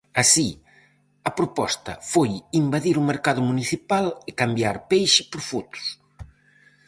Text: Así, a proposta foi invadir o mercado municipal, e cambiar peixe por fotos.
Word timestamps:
Así, 0.21 0.49
a 1.29 1.31
proposta 1.39 1.93
foi 2.11 2.29
invadir 2.61 2.95
o 2.97 3.07
mercado 3.11 3.41
municipal, 3.49 4.05
e 4.29 4.31
cambiar 4.41 4.75
peixe 4.91 5.21
por 5.31 5.41
fotos. 5.49 5.83